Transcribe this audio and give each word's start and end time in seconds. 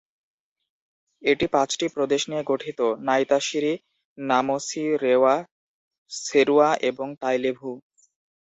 এটি 1.21 1.45
পাঁচটি 1.47 1.85
প্রদেশ 1.95 2.21
নিয়ে 2.29 2.43
গঠিত- 2.43 2.79
নাইতাসিরি, 3.07 3.73
নামোসি, 4.17 4.83
রেওয়া, 5.03 5.35
সেরুয়া 6.11 6.69
এবং 6.89 7.07
তাইলেভু। 7.21 7.69